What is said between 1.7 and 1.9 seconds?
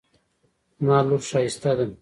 ده